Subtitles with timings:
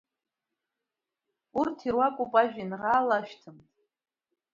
[1.59, 3.77] Урҭ ируакуп ажәеинраала Ашәҭымҭа.